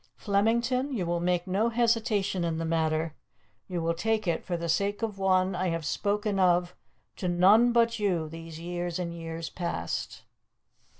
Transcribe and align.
"Flemington, 0.15 0.91
you 0.91 1.05
will 1.05 1.19
make 1.19 1.45
no 1.45 1.69
hesitation 1.69 2.43
in 2.43 2.57
the 2.57 2.65
matter. 2.65 3.13
You 3.67 3.81
will 3.83 3.93
take 3.93 4.27
it 4.27 4.43
for 4.43 4.57
the 4.57 4.67
sake 4.67 5.03
of 5.03 5.19
one 5.19 5.53
I 5.53 5.67
have 5.67 5.85
spoken 5.85 6.39
of 6.39 6.75
to 7.17 7.27
none 7.27 7.71
but 7.71 7.99
you, 7.99 8.27
these 8.27 8.59
years 8.59 8.97
and 8.97 9.13
years 9.13 9.51
past." 9.51 10.23